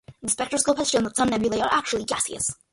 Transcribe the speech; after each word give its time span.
The 0.23 0.29
spectroscope 0.31 0.79
has 0.79 0.89
shown 0.89 1.03
that 1.03 1.15
some 1.15 1.29
nebulae 1.29 1.59
are 1.59 1.71
actually 1.71 2.05
gaseous. 2.05 2.55